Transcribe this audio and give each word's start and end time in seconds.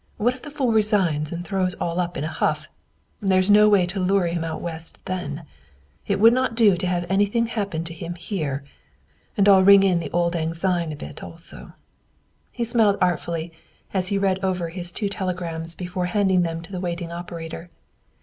What 0.17 0.33
if 0.33 0.41
the 0.41 0.49
fool 0.49 0.71
resigns 0.71 1.31
and 1.31 1.45
throws 1.45 1.75
all 1.75 1.99
up 1.99 2.17
in 2.17 2.23
a 2.23 2.27
huff? 2.27 2.67
There 3.21 3.37
is 3.37 3.51
no 3.51 3.69
way 3.69 3.85
to 3.85 3.99
lure 3.99 4.25
him 4.25 4.43
out 4.43 4.59
West 4.59 4.97
then. 5.05 5.43
It 6.07 6.19
would 6.19 6.33
not 6.33 6.55
do 6.55 6.75
to 6.75 6.87
have 6.87 7.05
anything 7.07 7.45
happen 7.45 7.83
to 7.83 7.93
him 7.93 8.15
here. 8.15 8.63
And 9.37 9.47
I'll 9.47 9.63
ring 9.63 9.83
in 9.83 9.99
the 9.99 10.09
Auld 10.09 10.33
Lang 10.33 10.55
Syne 10.55 10.91
a 10.91 10.95
bit, 10.95 11.21
also." 11.23 11.73
He 12.51 12.63
smiled 12.63 12.97
artfully 12.99 13.53
as 13.93 14.07
he 14.07 14.17
read 14.17 14.43
over 14.43 14.69
his 14.69 14.91
two 14.91 15.07
telegrams 15.07 15.75
before 15.75 16.07
handing 16.07 16.41
them 16.41 16.63
to 16.63 16.71
the 16.71 16.81
waiting 16.81 17.11
operator. 17.11 17.69